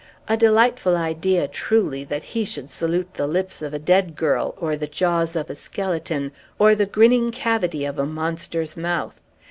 A 0.27 0.35
delightful 0.35 0.97
idea, 0.97 1.47
truly, 1.47 2.03
that 2.05 2.23
he 2.23 2.43
should 2.43 2.71
salute 2.71 3.13
the 3.13 3.27
lips 3.27 3.61
of 3.61 3.71
a 3.71 3.77
dead 3.77 4.15
girl, 4.15 4.55
or 4.59 4.75
the 4.75 4.87
jaws 4.87 5.35
of 5.35 5.47
a 5.47 5.53
skeleton, 5.53 6.31
or 6.57 6.73
the 6.73 6.87
grinning 6.87 7.29
cavity 7.29 7.85
of 7.85 7.99
a 7.99 8.05
monster's 8.07 8.75
mouth! 8.75 9.21